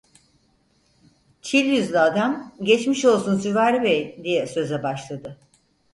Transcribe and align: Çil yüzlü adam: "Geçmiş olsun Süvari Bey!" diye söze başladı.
Çil 1.41 1.65
yüzlü 1.65 1.99
adam: 1.99 2.51
"Geçmiş 2.61 3.05
olsun 3.05 3.39
Süvari 3.39 3.83
Bey!" 3.83 4.19
diye 4.23 4.47
söze 4.47 4.83
başladı. 4.83 5.37